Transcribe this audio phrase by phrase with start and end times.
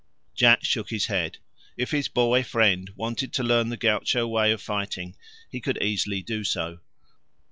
[0.33, 1.37] Jack shook his head.
[1.77, 5.15] If his boy friend wanted to learn the gaucho way of fighting
[5.47, 6.79] he could easily do so.